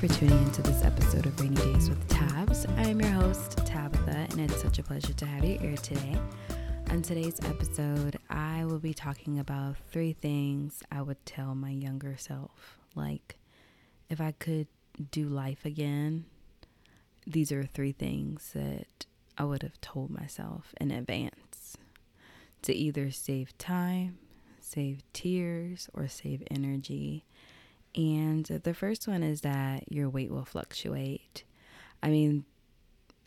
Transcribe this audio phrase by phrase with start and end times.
[0.00, 2.64] for tuning into this episode of Rainy Days with Tabs.
[2.78, 6.16] I am your host, Tabitha, and it's such a pleasure to have you here today.
[6.88, 12.16] On today's episode, I will be talking about three things I would tell my younger
[12.16, 12.78] self.
[12.94, 13.36] Like,
[14.08, 14.68] if I could
[15.10, 16.24] do life again,
[17.26, 19.04] these are three things that
[19.36, 21.76] I would have told myself in advance
[22.62, 24.16] to either save time,
[24.62, 27.26] save tears, or save energy.
[27.94, 31.44] And the first one is that your weight will fluctuate.
[32.02, 32.44] I mean,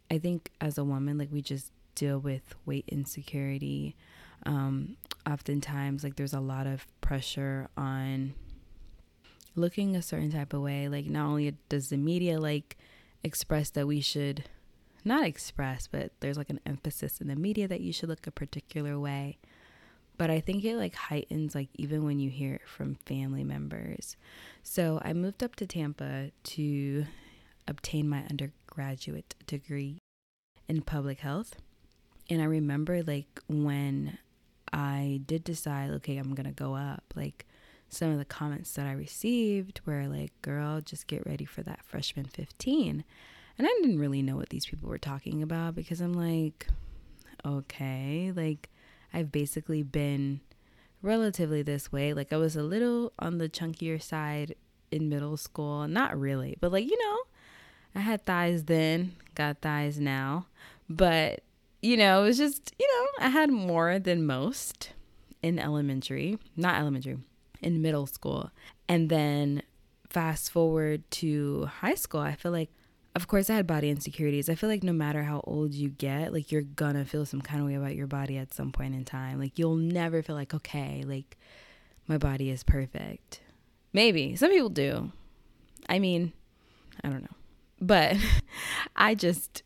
[0.10, 3.96] I think as a woman, like we just deal with weight insecurity.
[4.46, 4.98] Um,
[5.30, 8.34] oftentimes, like there's a lot of pressure on
[9.56, 10.88] looking a certain type of way.
[10.88, 12.78] Like not only does the media like
[13.24, 14.46] express that we should
[15.06, 18.32] not express, but there's like an emphasis in the media that you should look a
[18.32, 19.38] particular way.
[20.18, 24.16] But I think it like heightens like even when you hear it from family members.
[24.62, 27.06] So I moved up to Tampa to
[27.68, 30.00] obtain my undergraduate degree
[30.68, 31.56] in public health.
[32.30, 34.18] And I remember like when
[34.72, 37.46] I did decide, okay, I'm gonna go up, like
[37.90, 41.84] some of the comments that I received were like, girl, just get ready for that
[41.84, 43.04] freshman 15.
[43.58, 46.68] And I didn't really know what these people were talking about because I'm like,
[47.46, 48.70] okay, like
[49.14, 50.42] I've basically been
[51.02, 52.14] relatively this way.
[52.14, 54.56] Like I was a little on the chunkier side
[54.92, 55.88] in middle school.
[55.88, 57.20] Not really, but like, you know,
[57.96, 60.48] I had thighs then, got thighs now.
[60.90, 61.42] But,
[61.82, 64.92] you know, it was just, you know, I had more than most
[65.42, 67.18] in elementary, not elementary,
[67.62, 68.52] in middle school.
[68.88, 69.62] And then
[70.10, 72.72] fast forward to high school, I feel like
[73.16, 74.50] of course I had body insecurities.
[74.50, 77.62] I feel like no matter how old you get, like you're gonna feel some kind
[77.62, 79.40] of way about your body at some point in time.
[79.40, 81.38] Like you'll never feel like, okay, like
[82.08, 83.42] my body is perfect.
[83.94, 84.36] Maybe.
[84.36, 85.12] Some people do.
[85.88, 86.34] I mean,
[87.04, 87.38] I don't know.
[87.80, 88.18] But
[88.96, 89.64] I just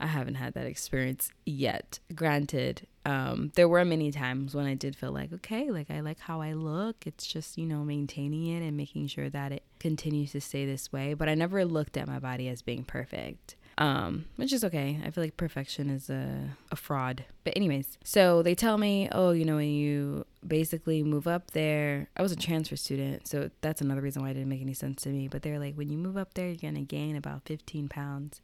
[0.00, 1.98] I haven't had that experience yet.
[2.14, 6.20] Granted, um, there were many times when I did feel like, okay, like I like
[6.20, 7.06] how I look.
[7.06, 10.92] It's just, you know, maintaining it and making sure that it continues to stay this
[10.92, 11.14] way.
[11.14, 13.56] But I never looked at my body as being perfect.
[13.78, 15.00] Um, which is okay.
[15.02, 17.24] I feel like perfection is a, a fraud.
[17.44, 22.10] But, anyways, so they tell me, oh, you know, when you basically move up there,
[22.14, 23.26] I was a transfer student.
[23.26, 25.28] So that's another reason why it didn't make any sense to me.
[25.28, 28.42] But they're like, when you move up there, you're going to gain about 15 pounds.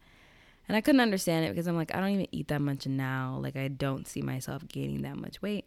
[0.69, 3.38] And I couldn't understand it because I'm like, I don't even eat that much now.
[3.41, 5.66] Like, I don't see myself gaining that much weight.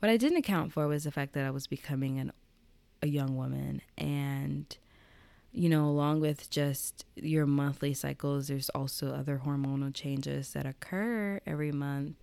[0.00, 2.32] What I didn't account for was the fact that I was becoming an,
[3.02, 3.82] a young woman.
[3.96, 4.76] And,
[5.52, 11.40] you know, along with just your monthly cycles, there's also other hormonal changes that occur
[11.46, 12.16] every month.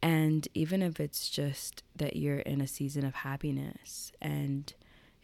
[0.00, 4.72] And even if it's just that you're in a season of happiness and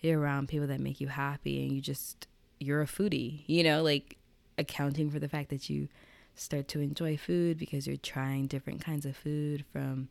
[0.00, 2.28] you're around people that make you happy and you just,
[2.60, 4.16] you're a foodie, you know, like
[4.58, 5.88] accounting for the fact that you
[6.34, 10.08] start to enjoy food because you're trying different kinds of food from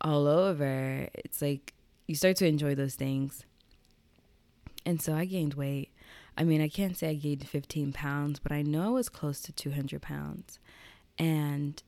[0.00, 1.08] all over.
[1.14, 1.74] It's like
[2.06, 3.44] you start to enjoy those things.
[4.84, 5.90] And so I gained weight.
[6.36, 9.40] I mean, I can't say I gained 15 pounds, but I know I was close
[9.42, 10.58] to 200 pounds.
[11.18, 11.82] And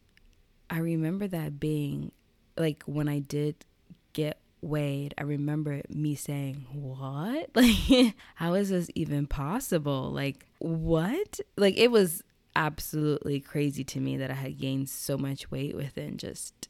[0.71, 2.13] I remember that being
[2.57, 3.65] like when I did
[4.13, 7.51] get weighed, I remember me saying, What?
[7.55, 10.11] Like, how is this even possible?
[10.11, 11.41] Like, what?
[11.57, 12.23] Like, it was
[12.57, 16.69] absolutely crazy to me that I had gained so much weight within just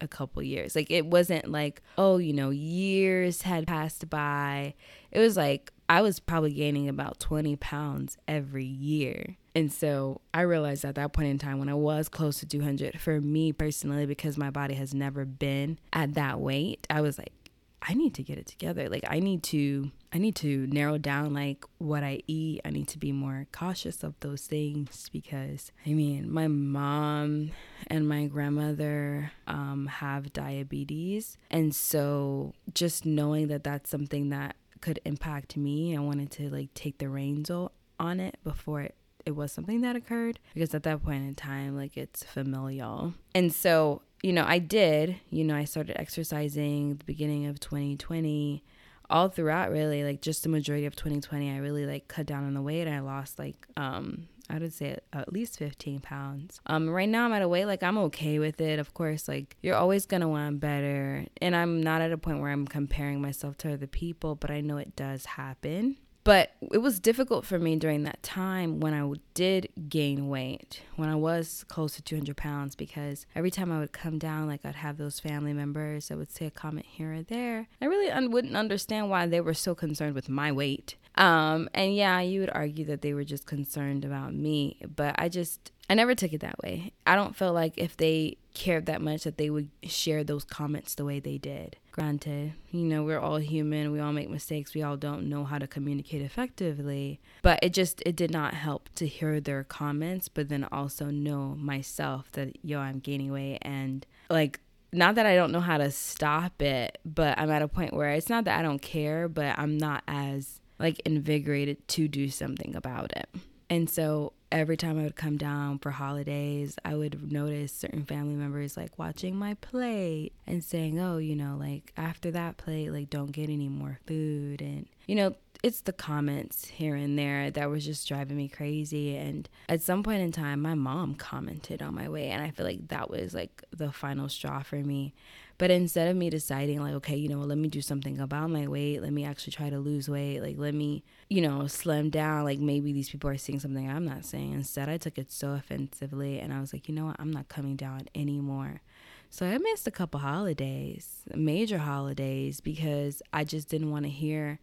[0.00, 0.76] a couple years.
[0.76, 4.74] Like it wasn't like, oh, you know, years had passed by.
[5.10, 9.36] It was like I was probably gaining about 20 pounds every year.
[9.56, 13.00] And so I realized at that point in time when I was close to 200,
[13.00, 17.32] for me personally, because my body has never been at that weight, I was like,
[17.80, 18.90] I need to get it together.
[18.90, 22.60] Like I need to I need to narrow down like what I eat.
[22.66, 27.52] I need to be more cautious of those things because I mean, my mom
[27.86, 35.00] and my grandmother um, have diabetes, and so just knowing that that's something that could
[35.06, 38.94] impact me, I wanted to like take the reins on it before it
[39.26, 43.52] it was something that occurred because at that point in time like it's familial and
[43.52, 48.64] so you know i did you know i started exercising the beginning of 2020
[49.10, 52.54] all throughout really like just the majority of 2020 i really like cut down on
[52.54, 56.60] the weight and i lost like um I would say at least 15 pounds.
[56.66, 58.78] Um, right now I'm at a weight like I'm okay with it.
[58.78, 62.50] Of course, like you're always gonna want better, and I'm not at a point where
[62.50, 65.96] I'm comparing myself to other people, but I know it does happen.
[66.26, 71.08] But it was difficult for me during that time when I did gain weight, when
[71.08, 74.74] I was close to 200 pounds, because every time I would come down, like I'd
[74.74, 77.68] have those family members that would say a comment here or there.
[77.80, 80.96] I really un- wouldn't understand why they were so concerned with my weight.
[81.14, 85.28] Um, and yeah, you would argue that they were just concerned about me, but I
[85.28, 86.92] just I never took it that way.
[87.06, 90.94] I don't feel like if they cared that much that they would share those comments
[90.94, 91.76] the way they did.
[91.92, 95.58] Granted, you know, we're all human, we all make mistakes, we all don't know how
[95.58, 100.48] to communicate effectively, but it just it did not help to hear their comments, but
[100.48, 104.60] then also know myself that yo, I'm gaining weight and like
[104.90, 108.10] not that I don't know how to stop it, but I'm at a point where
[108.10, 112.74] it's not that I don't care, but I'm not as like invigorated to do something
[112.74, 113.28] about it.
[113.68, 118.34] And so every time I would come down for holidays, I would notice certain family
[118.34, 123.10] members like watching my plate and saying, oh, you know, like after that plate, like
[123.10, 124.60] don't get any more food.
[124.60, 129.16] And, you know, it's the comments here and there that was just driving me crazy.
[129.16, 132.30] And at some point in time, my mom commented on my weight.
[132.30, 135.14] And I feel like that was like the final straw for me.
[135.58, 138.66] But instead of me deciding, like, okay, you know, let me do something about my
[138.66, 142.44] weight, let me actually try to lose weight, like, let me, you know, slim down,
[142.44, 144.52] like, maybe these people are seeing something I'm not saying.
[144.52, 147.48] Instead, I took it so offensively and I was like, you know what, I'm not
[147.48, 148.82] coming down anymore.
[149.30, 154.58] So I missed a couple holidays, major holidays, because I just didn't want to hear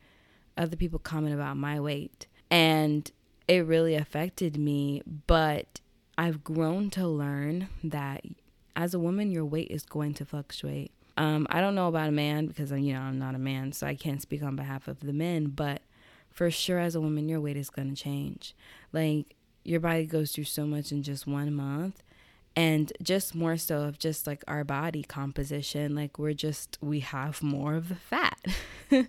[0.58, 2.28] other people comment about my weight.
[2.52, 3.12] And
[3.48, 5.82] it really affected me, but
[6.18, 8.24] I've grown to learn that
[8.76, 10.92] as a woman, your weight is going to fluctuate.
[11.16, 13.86] Um, I don't know about a man because you know I'm not a man, so
[13.86, 15.48] I can't speak on behalf of the men.
[15.48, 15.82] But
[16.32, 18.56] for sure, as a woman, your weight is going to change.
[18.92, 22.02] Like your body goes through so much in just one month,
[22.56, 25.94] and just more so of just like our body composition.
[25.96, 28.40] Like we're just we have more of the fat,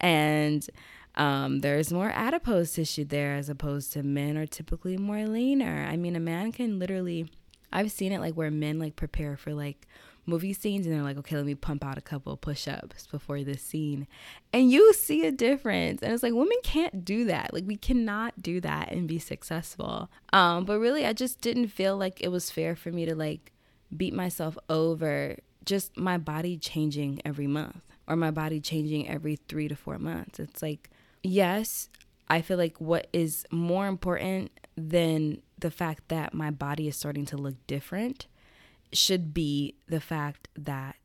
[0.00, 0.68] and
[1.14, 5.86] um, there's more adipose tissue there as opposed to men are typically more leaner.
[5.90, 7.30] I mean, a man can literally
[7.72, 9.86] I've seen it like where men like prepare for like
[10.26, 13.42] movie scenes and they're like, okay, let me pump out a couple push ups before
[13.42, 14.06] this scene.
[14.52, 16.02] And you see a difference.
[16.02, 17.52] And it's like, women can't do that.
[17.52, 20.10] Like, we cannot do that and be successful.
[20.32, 23.52] Um, but really, I just didn't feel like it was fair for me to like
[23.94, 29.68] beat myself over just my body changing every month or my body changing every three
[29.68, 30.38] to four months.
[30.38, 30.90] It's like,
[31.22, 31.88] yes,
[32.28, 37.26] I feel like what is more important than the fact that my body is starting
[37.26, 38.26] to look different
[38.92, 40.96] should be the fact that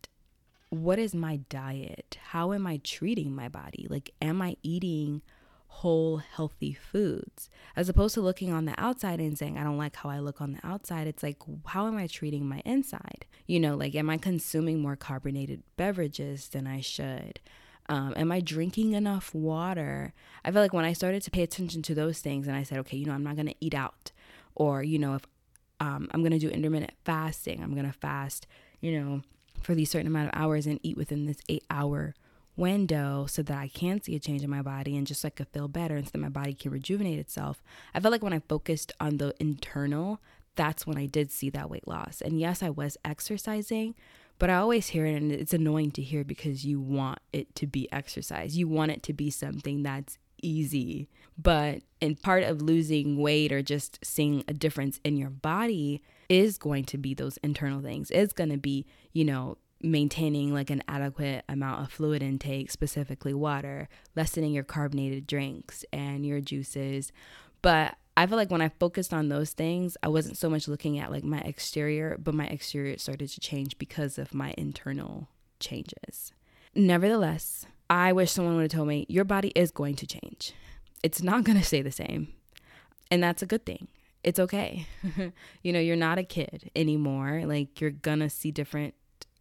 [0.69, 2.17] what is my diet?
[2.29, 3.87] How am I treating my body?
[3.89, 5.21] Like, am I eating
[5.67, 7.49] whole, healthy foods?
[7.75, 10.41] As opposed to looking on the outside and saying, I don't like how I look
[10.41, 11.07] on the outside.
[11.07, 13.25] It's like, how am I treating my inside?
[13.45, 17.39] You know, like, am I consuming more carbonated beverages than I should?
[17.87, 20.13] Um, am I drinking enough water?
[20.43, 22.79] I feel like when I started to pay attention to those things and I said,
[22.79, 24.11] okay, you know, I'm not going to eat out,
[24.55, 25.25] or, you know, if
[25.79, 28.47] um, I'm going to do intermittent fasting, I'm going to fast,
[28.81, 29.21] you know,
[29.61, 32.15] for these certain amount of hours and eat within this eight hour
[32.57, 35.43] window so that I can see a change in my body and just like I
[35.43, 37.61] feel better and so that my body can rejuvenate itself.
[37.93, 40.21] I felt like when I focused on the internal,
[40.55, 42.21] that's when I did see that weight loss.
[42.21, 43.93] And yes, I was exercising,
[44.37, 47.67] but I always hear it and it's annoying to hear because you want it to
[47.67, 48.57] be exercise.
[48.57, 51.09] You want it to be something that's easy.
[51.37, 56.57] But in part of losing weight or just seeing a difference in your body is
[56.57, 58.11] going to be those internal things.
[58.11, 63.33] It's going to be, you know, maintaining like an adequate amount of fluid intake, specifically
[63.33, 67.11] water, lessening your carbonated drinks and your juices.
[67.61, 70.97] But I feel like when I focused on those things, I wasn't so much looking
[70.99, 75.27] at like my exterior, but my exterior started to change because of my internal
[75.59, 76.31] changes.
[76.73, 80.53] Nevertheless, I wish someone would have told me your body is going to change.
[81.03, 82.29] It's not going to stay the same.
[83.11, 83.89] And that's a good thing.
[84.23, 84.87] It's okay.
[85.61, 87.43] you know, you're not a kid anymore.
[87.45, 88.95] Like you're going to see different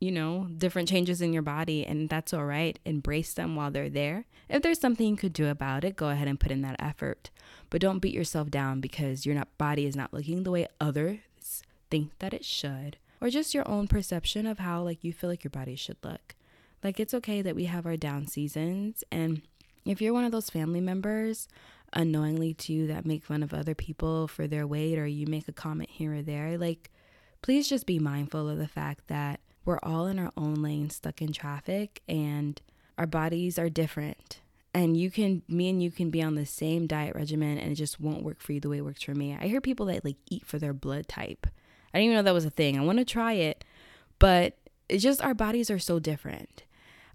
[0.05, 2.79] you know, different changes in your body, and that's all right.
[2.85, 4.27] Embrace them while they're there.
[4.49, 7.31] If there's something you could do about it, go ahead and put in that effort.
[7.71, 11.19] But don't beat yourself down because your body is not looking the way others
[11.91, 15.45] think that it should, or just your own perception of how like you feel like
[15.45, 16.35] your body should look.
[16.83, 19.43] Like it's okay that we have our down seasons, and
[19.87, 21.49] if you're one of those family members
[21.93, 25.53] unknowingly too that make fun of other people for their weight or you make a
[25.53, 26.91] comment here or there, like
[27.43, 31.23] please just be mindful of the fact that we're all in our own lane stuck
[31.23, 32.61] in traffic and
[32.99, 34.41] our bodies are different.
[34.73, 37.77] And you can me and you can be on the same diet regimen and it
[37.77, 39.37] just won't work for you the way it works for me.
[39.41, 41.47] I hear people that like eat for their blood type.
[41.93, 42.79] I didn't even know that was a thing.
[42.79, 43.65] I want to try it
[44.19, 44.57] but
[44.89, 46.65] it's just our bodies are so different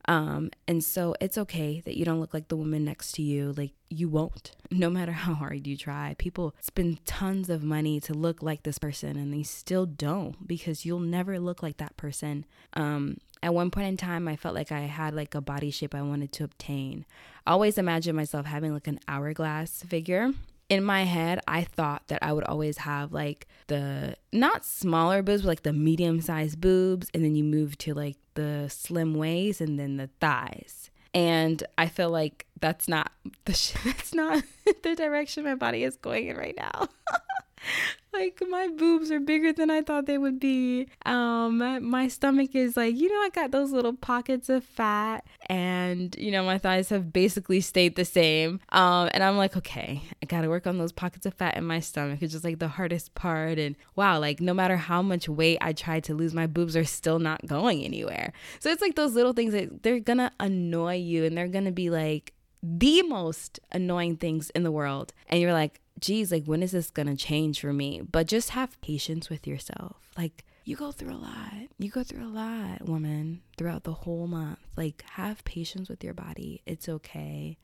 [0.09, 3.53] Um, and so it's okay that you don't look like the woman next to you.
[3.55, 6.15] Like you won't, no matter how hard you try.
[6.17, 10.83] People spend tons of money to look like this person and they still don't because
[10.83, 12.43] you'll never look like that person.
[12.73, 15.93] Um, at one point in time, I felt like I had like a body shape
[15.93, 17.05] I wanted to obtain.
[17.45, 20.31] I always imagined myself having like an hourglass figure
[20.69, 25.41] in my head, I thought that I would always have like the not smaller boobs,
[25.41, 29.61] but like the medium sized boobs, and then you move to like the slim waist
[29.61, 30.91] and then the thighs.
[31.13, 33.11] And I feel like that's not
[33.45, 34.43] the that's not
[34.83, 36.87] the direction my body is going in right now.
[38.13, 40.87] like my boobs are bigger than I thought they would be.
[41.05, 41.57] Um,
[41.89, 46.31] my stomach is like, you know, I got those little pockets of fat, and you
[46.31, 48.59] know, my thighs have basically stayed the same.
[48.69, 51.79] Um, and I'm like, okay, I gotta work on those pockets of fat in my
[51.79, 52.21] stomach.
[52.21, 53.59] It's just like the hardest part.
[53.59, 56.85] And wow, like no matter how much weight I try to lose, my boobs are
[56.85, 58.33] still not going anywhere.
[58.59, 61.89] So it's like those little things that they're gonna annoy you, and they're gonna be
[61.89, 65.13] like the most annoying things in the world.
[65.27, 68.01] And you're like, geez, like when is this gonna change for me?
[68.01, 69.97] But just have patience with yourself.
[70.17, 71.53] Like you go through a lot.
[71.77, 74.59] You go through a lot, woman, throughout the whole month.
[74.77, 76.61] Like have patience with your body.
[76.65, 77.57] It's okay.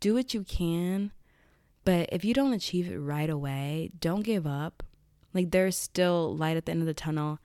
[0.00, 1.12] Do what you can.
[1.84, 4.82] But if you don't achieve it right away, don't give up.
[5.34, 7.38] Like there's still light at the end of the tunnel.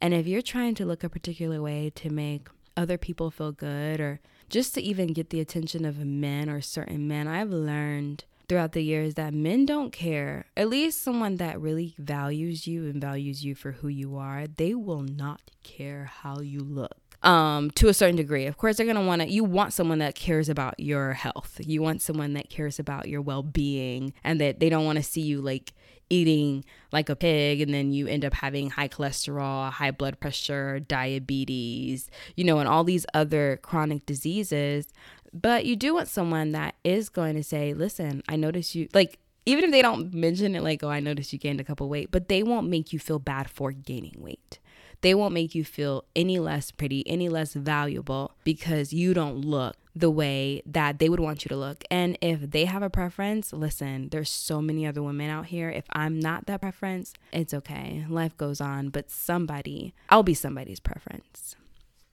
[0.00, 4.00] And if you're trying to look a particular way to make other people feel good
[4.00, 8.72] or just to even get the attention of men or certain men, I've learned throughout
[8.72, 10.46] the years that men don't care.
[10.56, 14.74] At least someone that really values you and values you for who you are, they
[14.74, 16.96] will not care how you look.
[17.22, 18.44] Um, to a certain degree.
[18.44, 19.30] Of course, they're gonna want to.
[19.30, 21.58] You want someone that cares about your health.
[21.64, 25.22] You want someone that cares about your well-being, and that they don't want to see
[25.22, 25.72] you like
[26.10, 30.80] eating like a pig and then you end up having high cholesterol, high blood pressure,
[30.80, 34.88] diabetes, you know, and all these other chronic diseases
[35.34, 39.18] but you do want someone that is going to say, listen, I notice you, like,
[39.44, 42.10] even if they don't mention it, like, oh, I noticed you gained a couple weight,
[42.10, 44.58] but they won't make you feel bad for gaining weight.
[45.00, 49.76] They won't make you feel any less pretty, any less valuable because you don't look
[49.94, 51.84] the way that they would want you to look.
[51.90, 55.68] And if they have a preference, listen, there's so many other women out here.
[55.68, 58.06] If I'm not that preference, it's okay.
[58.08, 61.54] Life goes on, but somebody, I'll be somebody's preference.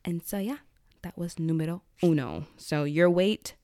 [0.04, 0.58] And so, yeah,
[1.04, 2.46] that was numero uno.
[2.58, 3.56] So your weight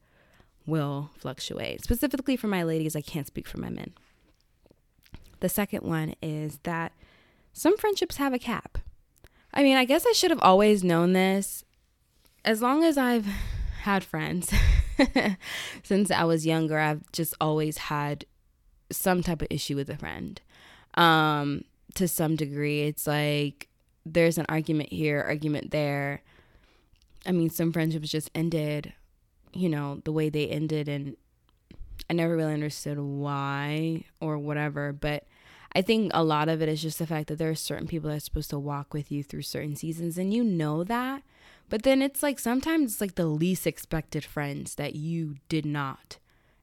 [0.66, 1.84] will fluctuate.
[1.84, 3.94] Specifically for my ladies, I can't speak for my men.
[5.40, 6.92] The second one is that
[7.54, 8.78] some friendships have a cap.
[9.54, 11.64] I mean, I guess I should have always known this.
[12.44, 13.26] As long as I've
[13.82, 14.54] had friends
[15.84, 18.26] since I was younger, I've just always had
[18.92, 20.40] some type of issue with a friend.
[20.96, 21.64] Um,
[21.96, 23.68] to some degree, it's like
[24.06, 26.22] there's an argument here, argument there.
[27.28, 28.94] I mean, some friendships just ended,
[29.54, 31.18] you know, the way they ended, and
[32.10, 34.94] I never really understood why or whatever.
[34.94, 35.26] But
[35.76, 38.10] I think a lot of it is just the fact that there are certain people
[38.10, 41.22] that are supposed to walk with you through certain seasons, and you know that.
[41.70, 46.18] But then it's like sometimes it's like the least expected friends that you did not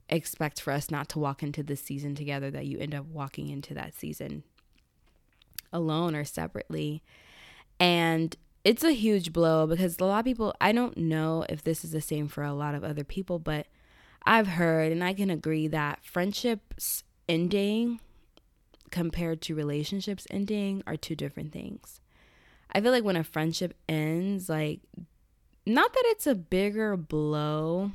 [0.09, 3.51] expect for us not to walk into this season together, that you end up walking
[3.51, 4.45] into that season
[5.73, 7.03] alone or separately.
[7.79, 11.85] And it's a huge blow because a lot of people, I don't know if this
[11.85, 13.67] is the same for a lot of other people, but
[14.25, 18.01] I've heard and I can agree that friendships ending
[18.91, 22.01] compared to relationships ending are two different things.
[22.73, 24.81] I feel like when a friendship ends, like,
[25.67, 27.93] not that it's a bigger blow,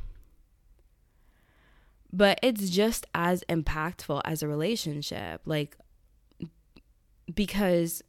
[2.13, 5.41] but it's just as impactful as a relationship.
[5.45, 5.77] Like,
[7.33, 8.03] because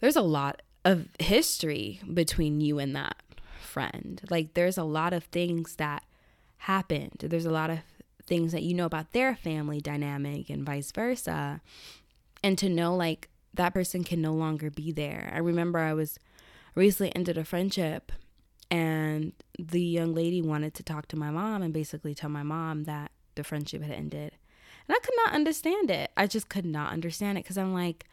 [0.00, 3.16] there's a lot of history between you and that
[3.60, 4.20] friend.
[4.30, 6.02] Like there's a lot of things that
[6.58, 7.18] happened.
[7.20, 7.80] There's a lot of
[8.26, 11.60] things that you know about their family dynamic and vice versa.
[12.42, 15.30] And to know like that person can no longer be there.
[15.34, 16.18] I remember I was
[16.74, 18.12] recently ended a friendship
[18.70, 22.84] and the young lady wanted to talk to my mom and basically tell my mom
[22.84, 24.32] that the friendship had ended.
[24.86, 26.10] And I could not understand it.
[26.16, 28.06] I just could not understand it because I'm like,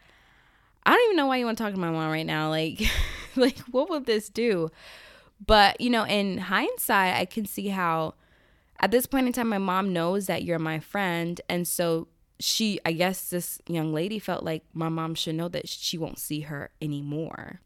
[0.88, 2.48] I don't even know why you want to talk to my mom right now.
[2.48, 2.80] Like,
[3.36, 4.70] like what will this do?
[5.44, 8.14] But you know, in hindsight, I can see how
[8.80, 12.08] at this point in time, my mom knows that you're my friend, and so
[12.40, 16.18] she, I guess, this young lady felt like my mom should know that she won't
[16.18, 17.60] see her anymore.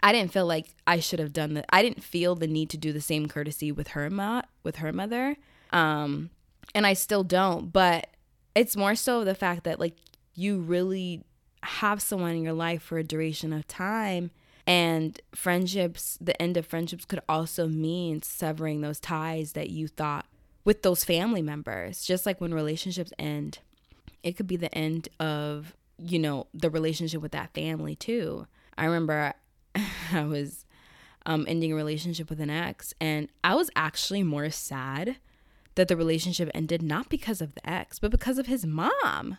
[0.00, 1.66] I didn't feel like I should have done that.
[1.70, 4.92] I didn't feel the need to do the same courtesy with her ma- with her
[4.92, 5.36] mother.
[5.72, 6.30] Um,
[6.76, 8.06] and I still don't, but
[8.54, 9.96] it's more so the fact that like
[10.34, 11.24] you really
[11.62, 14.30] have someone in your life for a duration of time
[14.68, 20.26] And friendships, the end of friendships could also mean severing those ties that you thought
[20.62, 22.04] with those family members.
[22.04, 23.60] Just like when relationships end,
[24.22, 28.46] it could be the end of, you know, the relationship with that family too.
[28.76, 29.32] I remember
[30.12, 30.66] I was
[31.24, 35.16] um, ending a relationship with an ex, and I was actually more sad
[35.76, 39.38] that the relationship ended not because of the ex, but because of his mom.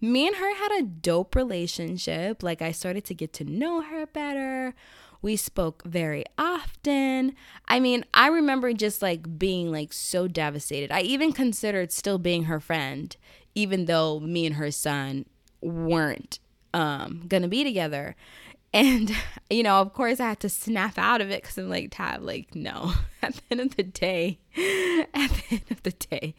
[0.00, 2.42] Me and her had a dope relationship.
[2.42, 4.74] Like, I started to get to know her better.
[5.22, 7.34] We spoke very often.
[7.66, 10.92] I mean, I remember just like being like so devastated.
[10.92, 13.16] I even considered still being her friend,
[13.54, 15.24] even though me and her son
[15.60, 16.38] weren't
[16.74, 18.14] um, gonna be together.
[18.76, 19.10] And,
[19.50, 22.22] you know, of course, I had to snap out of it because I'm like, Tab,
[22.22, 22.92] like, no.
[23.22, 26.36] At the end of the day, at the end of the day,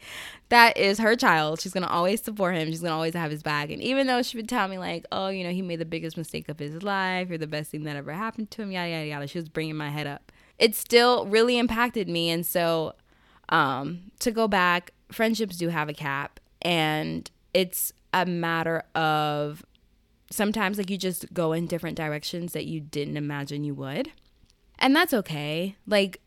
[0.48, 1.60] that is her child.
[1.60, 2.68] She's going to always support him.
[2.68, 3.68] She's going to always have his back.
[3.68, 6.16] And even though she would tell me, like, oh, you know, he made the biggest
[6.16, 9.06] mistake of his life, you're the best thing that ever happened to him, yada, yada,
[9.06, 10.32] yada, she was bringing my head up.
[10.58, 12.30] It still really impacted me.
[12.30, 12.94] And so,
[13.50, 16.40] um, to go back, friendships do have a cap.
[16.62, 19.62] And it's a matter of
[20.30, 24.12] sometimes like you just go in different directions that you didn't imagine you would.
[24.78, 25.76] And that's okay.
[25.86, 26.20] Like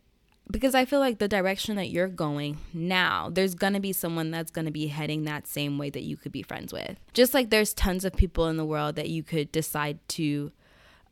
[0.50, 4.52] because I feel like the direction that you're going now, there's to be someone that's
[4.66, 6.98] to be heading that same way that you could be friends with.
[7.14, 10.52] Just like there's tons of people in the world that you could decide to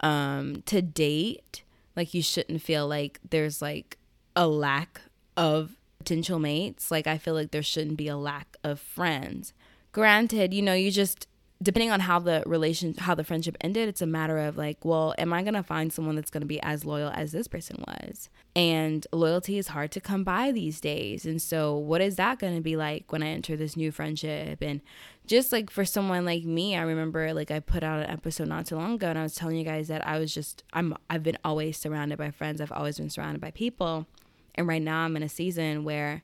[0.01, 1.63] um to date,
[1.95, 3.97] like you shouldn't feel like there's like
[4.35, 5.01] a lack
[5.37, 6.91] of potential mates.
[6.91, 9.53] Like I feel like there shouldn't be a lack of friends.
[9.91, 11.27] Granted, you know, you just
[11.61, 15.13] depending on how the relation how the friendship ended it's a matter of like well
[15.17, 17.83] am i going to find someone that's going to be as loyal as this person
[17.87, 18.29] was?
[18.55, 21.25] And loyalty is hard to come by these days.
[21.25, 24.59] And so what is that going to be like when i enter this new friendship?
[24.61, 24.81] And
[25.27, 28.65] just like for someone like me i remember like i put out an episode not
[28.65, 31.21] too long ago and i was telling you guys that i was just i'm i've
[31.21, 32.59] been always surrounded by friends.
[32.59, 34.07] I've always been surrounded by people.
[34.55, 36.23] And right now i'm in a season where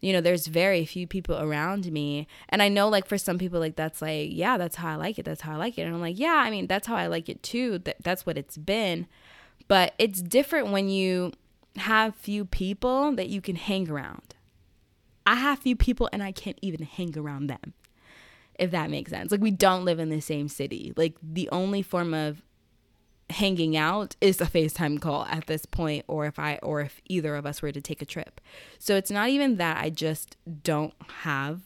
[0.00, 2.26] you know there's very few people around me.
[2.48, 5.18] And i know like for some people like that's like yeah that's how i like
[5.18, 5.82] it that's how i like it.
[5.82, 7.78] And i'm like yeah i mean that's how i like it too.
[7.78, 9.06] That that's what it's been.
[9.66, 11.32] But it's different when you
[11.76, 14.34] have few people that you can hang around.
[15.26, 17.74] I have few people and i can't even hang around them
[18.58, 19.30] if that makes sense.
[19.30, 20.92] Like we don't live in the same city.
[20.96, 22.42] Like the only form of
[23.30, 27.34] hanging out is a FaceTime call at this point or if I or if either
[27.34, 28.40] of us were to take a trip.
[28.78, 31.60] So it's not even that I just don't have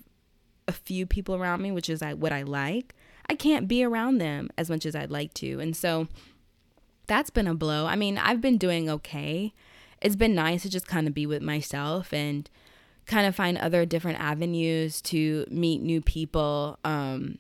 [0.67, 2.95] a few people around me, which is I what I like.
[3.29, 5.61] I can't be around them as much as I'd like to.
[5.61, 6.09] And so
[7.07, 7.87] that's been a blow.
[7.87, 9.55] I mean, I've been doing okay.
[10.01, 12.51] It's been nice to just kind of be with myself and
[13.07, 17.39] kind of find other different avenues to meet new people um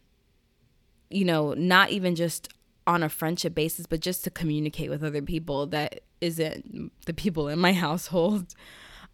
[1.12, 2.48] you know, not even just
[2.86, 7.48] on a friendship basis, but just to communicate with other people that isn't the people
[7.48, 8.54] in my household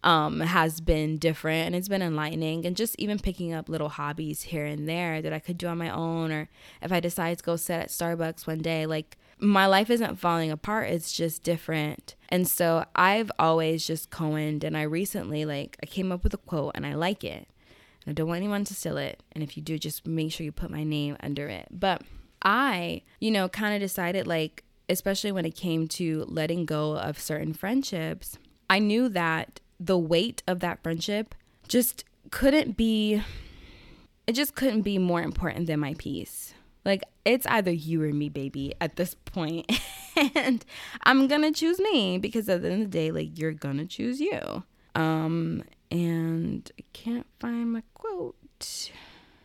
[0.03, 2.65] um, has been different and it's been enlightening.
[2.65, 5.77] And just even picking up little hobbies here and there that I could do on
[5.77, 6.49] my own, or
[6.81, 10.51] if I decide to go sit at Starbucks one day, like my life isn't falling
[10.51, 12.15] apart, it's just different.
[12.29, 16.37] And so I've always just coined, and I recently, like, I came up with a
[16.37, 17.47] quote and I like it.
[18.05, 19.21] I don't want anyone to steal it.
[19.31, 21.67] And if you do, just make sure you put my name under it.
[21.71, 22.01] But
[22.41, 27.19] I, you know, kind of decided like, especially when it came to letting go of
[27.19, 28.37] certain friendships,
[28.69, 31.35] I knew that the weight of that friendship
[31.67, 33.21] just couldn't be,
[34.27, 36.53] it just couldn't be more important than my peace.
[36.85, 39.69] Like, it's either you or me, baby, at this point.
[40.35, 40.63] and
[41.03, 44.19] I'm gonna choose me because at the end of the day, like, you're gonna choose
[44.19, 44.63] you.
[44.95, 48.35] Um, and I can't find my quote.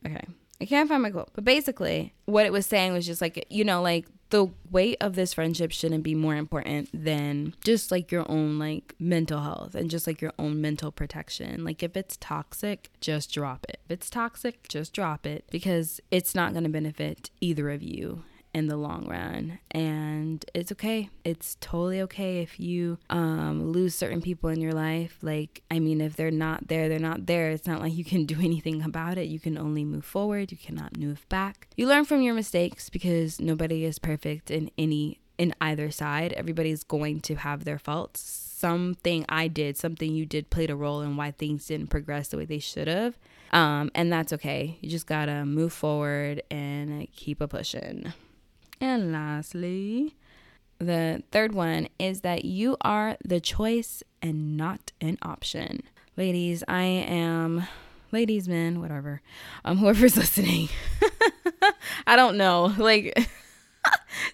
[0.07, 0.25] Okay.
[0.61, 3.65] I can't find my quote, but basically, what it was saying was just like, you
[3.65, 8.29] know, like the weight of this friendship shouldn't be more important than just like your
[8.31, 11.65] own like mental health and just like your own mental protection.
[11.65, 13.81] Like if it's toxic, just drop it.
[13.85, 18.25] If it's toxic, just drop it because it's not going to benefit either of you
[18.55, 19.59] in the long run.
[19.73, 21.11] And it's okay.
[21.25, 25.19] It's totally okay if you um, lose certain people in your life.
[25.21, 27.51] Like, I mean, if they're not there, they're not there.
[27.51, 29.27] It's not like you can do anything about it.
[29.27, 31.69] You can only move forward, you cannot move back.
[31.77, 36.33] You learn from your mistakes because nobody is perfect in any in either side.
[36.35, 38.21] Everybody's going to have their faults.
[38.21, 42.37] Something I did, something you did played a role in why things didn't progress the
[42.37, 43.19] way they should have.
[43.53, 44.79] Um, and that's okay.
[44.81, 48.13] You just gotta move forward and keep a pushing.
[48.81, 50.15] And lastly,
[50.79, 55.83] the third one is that you are the choice and not an option.
[56.17, 57.67] Ladies, I am
[58.13, 59.21] ladies, men, whatever.
[59.65, 60.69] Um whoever's listening.
[62.07, 62.73] I don't know.
[62.79, 63.29] Like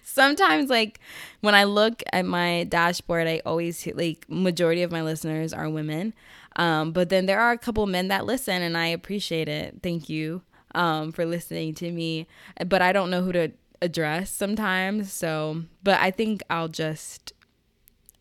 [0.03, 0.99] sometimes like
[1.41, 6.13] when I look at my dashboard, I always like majority of my listeners are women.
[6.55, 9.79] Um, but then there are a couple men that listen and I appreciate it.
[9.81, 10.41] Thank you
[10.75, 12.27] um, for listening to me.
[12.65, 15.11] But I don't know who to address sometimes.
[15.11, 17.33] So, but I think I'll just,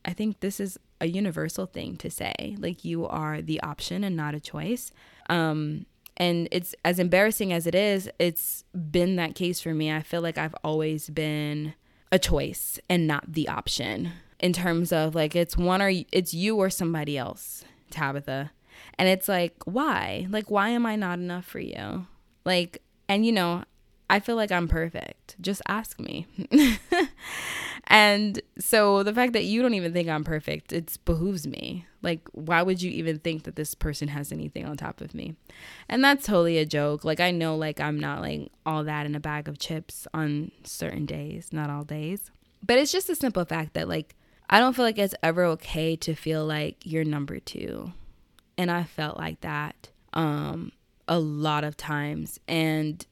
[0.04, 2.56] I think this is a universal thing to say.
[2.58, 4.92] Like you are the option and not a choice.
[5.28, 9.90] Um, and it's as embarrassing as it is, it's been that case for me.
[9.90, 11.74] I feel like I've always been
[12.12, 16.56] a choice and not the option in terms of like it's one or it's you
[16.56, 18.50] or somebody else, Tabitha.
[18.98, 20.26] And it's like, why?
[20.30, 22.06] Like, why am I not enough for you?
[22.44, 23.64] Like, and you know,
[24.10, 25.36] I feel like I'm perfect.
[25.40, 26.26] Just ask me.
[27.86, 31.86] and so the fact that you don't even think I'm perfect, it behooves me.
[32.02, 35.36] Like, why would you even think that this person has anything on top of me?
[35.88, 37.04] And that's totally a joke.
[37.04, 40.50] Like, I know, like, I'm not like all that in a bag of chips on
[40.64, 42.32] certain days, not all days.
[42.66, 44.16] But it's just a simple fact that, like,
[44.48, 47.92] I don't feel like it's ever okay to feel like you're number two.
[48.58, 50.72] And I felt like that um,
[51.06, 52.40] a lot of times.
[52.48, 53.06] And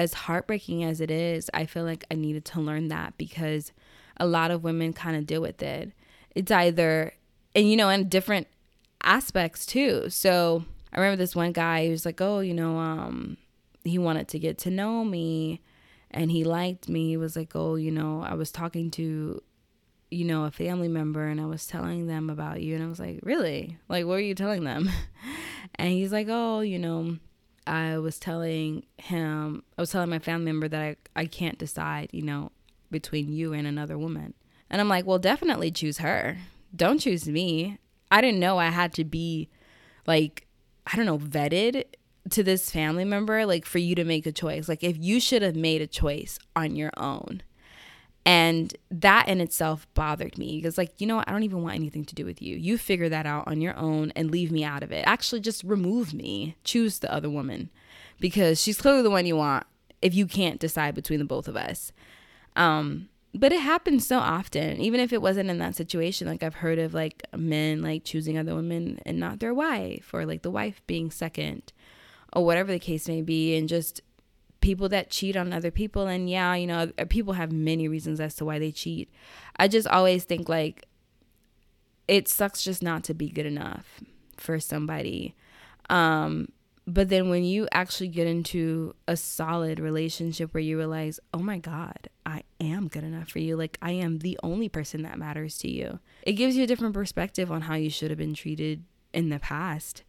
[0.00, 3.72] as heartbreaking as it is, I feel like I needed to learn that because
[4.16, 5.92] a lot of women kind of deal with it.
[6.34, 7.12] It's either,
[7.54, 8.46] and you know, in different
[9.02, 10.08] aspects too.
[10.08, 13.36] So I remember this one guy who was like, oh, you know, um,
[13.84, 15.60] he wanted to get to know me
[16.10, 17.08] and he liked me.
[17.08, 19.42] He was like, oh, you know, I was talking to,
[20.10, 22.74] you know, a family member and I was telling them about you.
[22.74, 23.78] And I was like, really?
[23.88, 24.90] Like, what are you telling them?
[25.74, 27.18] and he's like, oh, you know,
[27.66, 32.10] I was telling him, I was telling my family member that I, I can't decide,
[32.12, 32.52] you know,
[32.90, 34.34] between you and another woman.
[34.68, 36.38] And I'm like, well, definitely choose her.
[36.74, 37.78] Don't choose me.
[38.10, 39.48] I didn't know I had to be
[40.06, 40.46] like,
[40.86, 41.84] I don't know, vetted
[42.30, 44.68] to this family member, like for you to make a choice.
[44.68, 47.42] Like, if you should have made a choice on your own,
[48.26, 52.04] and that in itself bothered me because, like, you know, I don't even want anything
[52.04, 52.56] to do with you.
[52.56, 55.04] You figure that out on your own and leave me out of it.
[55.06, 56.56] Actually, just remove me.
[56.62, 57.70] Choose the other woman
[58.18, 59.66] because she's clearly the one you want
[60.02, 61.92] if you can't decide between the both of us.
[62.56, 66.26] Um, but it happens so often, even if it wasn't in that situation.
[66.26, 70.26] Like, I've heard of like men like choosing other women and not their wife, or
[70.26, 71.72] like the wife being second,
[72.34, 74.02] or whatever the case may be, and just
[74.60, 78.34] people that cheat on other people and yeah you know people have many reasons as
[78.34, 79.10] to why they cheat.
[79.56, 80.86] I just always think like
[82.08, 84.00] it sucks just not to be good enough
[84.36, 85.34] for somebody.
[85.88, 86.48] Um
[86.86, 91.58] but then when you actually get into a solid relationship where you realize oh my
[91.58, 93.56] god i am good enough for you.
[93.56, 96.00] Like i am the only person that matters to you.
[96.22, 99.38] It gives you a different perspective on how you should have been treated in the
[99.38, 100.02] past.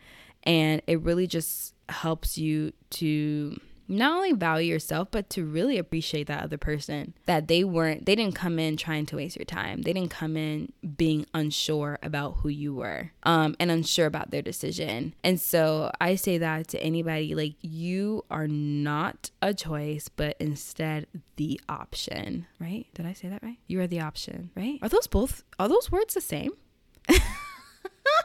[0.44, 3.60] And it really just helps you to
[3.92, 7.14] not only value yourself but to really appreciate that other person.
[7.26, 9.82] That they weren't they didn't come in trying to waste your time.
[9.82, 14.42] They didn't come in being unsure about who you were um, and unsure about their
[14.42, 15.14] decision.
[15.24, 21.08] And so i say that to anybody like you are not a choice but instead
[21.36, 22.86] the option right?
[22.94, 23.58] Did i say that right?
[23.68, 24.80] You are the option right?
[24.82, 26.52] Are those both are those words the same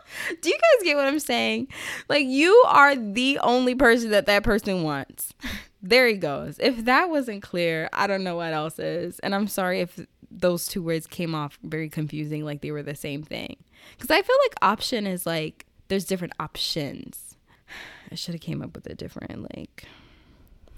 [0.40, 1.69] Do you guys get what I'm saying?
[2.09, 5.33] Like, you are the only person that that person wants.
[5.83, 6.59] there he goes.
[6.59, 9.19] If that wasn't clear, I don't know what else is.
[9.21, 9.99] And I'm sorry if
[10.31, 13.57] those two words came off very confusing, like they were the same thing.
[13.97, 17.37] Because I feel like option is like, there's different options.
[18.11, 19.85] I should have came up with a different, like.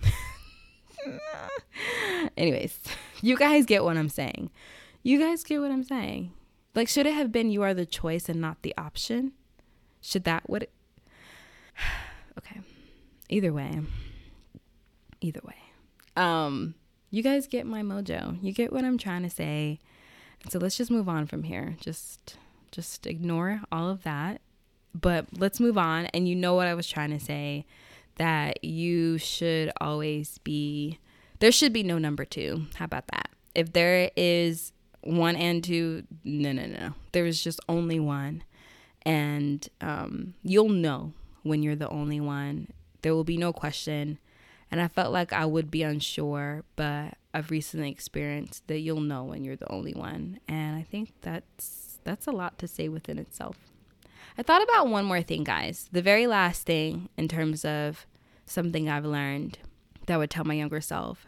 [2.37, 2.79] Anyways,
[3.23, 4.51] you guys get what I'm saying.
[5.03, 6.33] You guys get what I'm saying.
[6.79, 9.33] Like, should it have been you are the choice and not the option?
[10.01, 10.63] Should that what?
[10.63, 10.71] It...
[12.39, 12.61] okay.
[13.29, 13.81] Either way.
[15.21, 15.57] Either way.
[16.17, 16.77] Um,
[17.11, 18.39] you guys get my mojo.
[18.41, 19.81] You get what I'm trying to say.
[20.51, 21.75] So let's just move on from here.
[21.81, 22.37] Just
[22.71, 24.41] just ignore all of that.
[24.95, 27.67] But let's move on and you know what I was trying to say
[28.19, 31.01] that you should always be
[31.41, 32.67] there should be no number 2.
[32.77, 33.31] How about that?
[33.57, 36.05] If there is one and two.
[36.25, 36.95] No, no, no.
[37.13, 38.43] There is just only one.
[39.03, 42.69] And um, you'll know when you're the only one.
[43.03, 44.19] There will be no question.
[44.71, 49.25] And I felt like I would be unsure, but I've recently experienced that you'll know
[49.25, 50.41] when you're the only one.
[50.47, 53.57] And I think that's that's a lot to say within itself.
[54.37, 55.89] I thought about one more thing, guys.
[55.91, 58.07] The very last thing in terms of
[58.47, 59.59] something I've learned
[60.07, 61.27] that I would tell my younger self.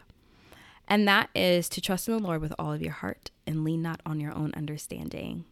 [0.91, 3.81] And that is to trust in the Lord with all of your heart and lean
[3.81, 5.45] not on your own understanding.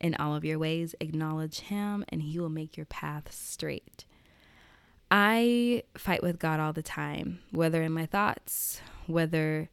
[0.00, 4.04] In all of your ways, acknowledge Him, and He will make your path straight.
[5.10, 9.70] I fight with God all the time, whether in my thoughts, whether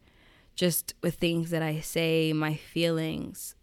[0.56, 3.54] just with things that I say, my feelings.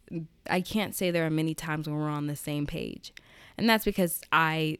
[0.48, 3.12] I can't say there are many times when we're on the same page.
[3.58, 4.78] And that's because I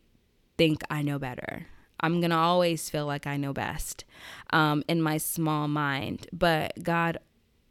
[0.56, 1.66] think I know better.
[2.04, 4.04] I'm going to always feel like I know best
[4.50, 6.26] um, in my small mind.
[6.32, 7.16] But God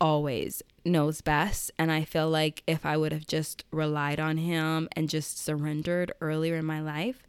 [0.02, 1.70] always knows best.
[1.78, 6.12] And I feel like if I would have just relied on Him and just surrendered
[6.20, 7.22] earlier in my life,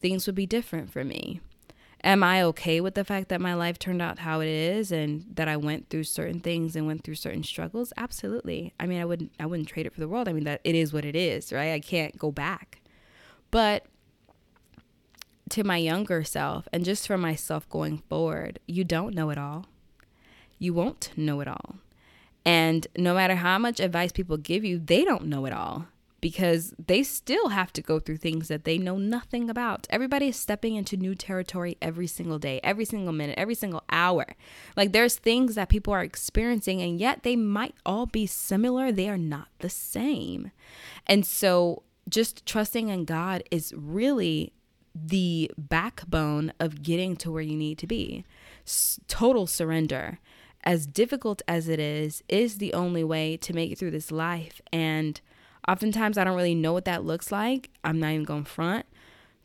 [0.00, 1.42] things would be different for me.
[2.02, 5.26] Am I okay with the fact that my life turned out how it is and
[5.34, 7.92] that I went through certain things and went through certain struggles?
[7.98, 8.72] Absolutely.
[8.80, 10.26] I mean, I wouldn't I wouldn't trade it for the world.
[10.26, 11.72] I mean, that it is what it is, right?
[11.72, 12.80] I can't go back.
[13.50, 13.84] But
[15.50, 19.66] to my younger self and just for myself going forward, you don't know it all.
[20.58, 21.76] You won't know it all.
[22.44, 25.86] And no matter how much advice people give you, they don't know it all
[26.20, 29.86] because they still have to go through things that they know nothing about.
[29.90, 34.26] Everybody is stepping into new territory every single day, every single minute, every single hour.
[34.76, 38.92] Like there's things that people are experiencing, and yet they might all be similar.
[38.92, 40.50] They are not the same.
[41.06, 44.52] And so just trusting in God is really
[44.94, 48.24] the backbone of getting to where you need to be.
[48.66, 50.18] S- total surrender,
[50.64, 54.60] as difficult as it is, is the only way to make it through this life.
[54.72, 55.20] And
[55.68, 57.70] oftentimes, I don't really know what that looks like.
[57.84, 58.86] I'm not even going front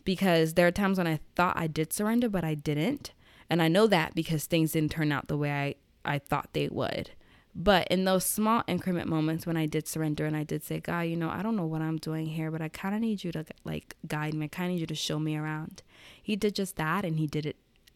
[0.04, 3.12] because there are times when I thought I did surrender, but I didn't.
[3.50, 6.68] And I know that because things didn't turn out the way I, I thought they
[6.68, 7.12] would.
[7.58, 11.02] But in those small increment moments when I did surrender and I did say, God,
[11.02, 13.32] you know, I don't know what I'm doing here, but I kind of need you
[13.32, 14.46] to like guide me.
[14.46, 15.82] I kind of need you to show me around.
[16.22, 17.56] He did just that and he did it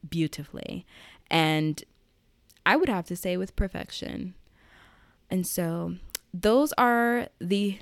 [0.09, 0.85] beautifully.
[1.29, 1.83] And
[2.65, 4.33] I would have to say with perfection.
[5.29, 5.95] And so
[6.33, 7.79] those are the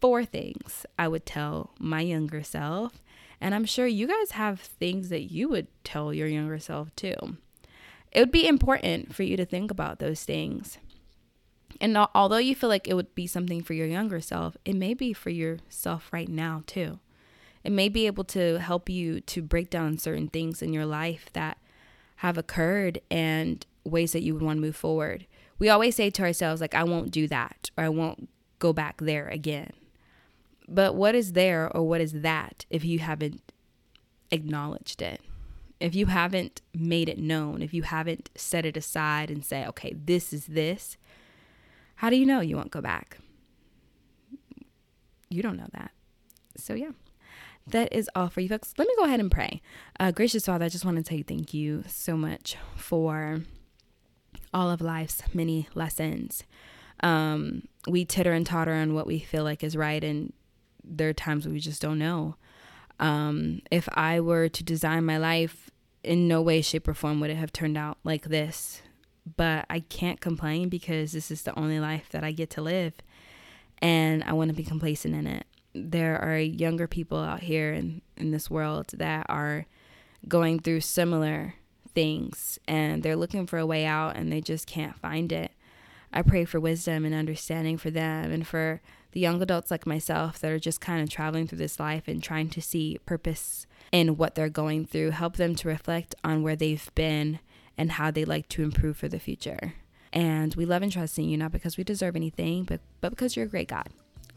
[0.00, 3.02] four things I would tell my younger self.
[3.40, 7.38] And I'm sure you guys have things that you would tell your younger self too.
[8.12, 10.78] It would be important for you to think about those things
[11.80, 14.94] and although you feel like it would be something for your younger self, it may
[14.94, 16.98] be for yourself right now too.
[17.64, 21.30] It may be able to help you to break down certain things in your life
[21.34, 21.58] that
[22.16, 25.26] have occurred and ways that you would want to move forward.
[25.58, 28.98] We always say to ourselves, like, I won't do that or I won't go back
[28.98, 29.72] there again.
[30.68, 33.40] But what is there or what is that if you haven't
[34.30, 35.20] acknowledged it?
[35.80, 39.94] If you haven't made it known, if you haven't set it aside and say, okay,
[39.96, 40.96] this is this,
[41.98, 43.18] how do you know you won't go back?
[45.28, 45.90] You don't know that.
[46.56, 46.92] So, yeah,
[47.66, 48.72] that is all for you folks.
[48.78, 49.60] Let me go ahead and pray.
[49.98, 53.40] Uh, gracious Father, I just want to tell you thank you so much for
[54.54, 56.44] all of life's many lessons.
[57.00, 60.32] Um, we titter and totter on what we feel like is right, and
[60.84, 62.36] there are times we just don't know.
[63.00, 65.68] Um, if I were to design my life,
[66.04, 68.82] in no way, shape, or form would it have turned out like this
[69.36, 72.94] but I can't complain because this is the only life that I get to live
[73.80, 75.46] and I want to be complacent in it.
[75.74, 79.66] There are younger people out here in, in this world that are
[80.26, 81.54] going through similar
[81.94, 85.52] things and they're looking for a way out and they just can't find it.
[86.12, 88.80] I pray for wisdom and understanding for them and for
[89.12, 92.22] the young adults like myself that are just kind of traveling through this life and
[92.22, 95.10] trying to see purpose in what they're going through.
[95.10, 97.38] Help them to reflect on where they've been
[97.78, 99.74] and how they like to improve for the future.
[100.12, 103.36] And we love and trust in you, not because we deserve anything, but, but because
[103.36, 103.88] you're a great God.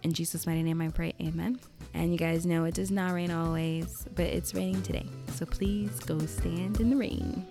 [0.04, 1.60] In Jesus' mighty name I pray, amen.
[1.94, 5.06] And you guys know it does not rain always, but it's raining today.
[5.34, 7.46] So please go stand in the rain.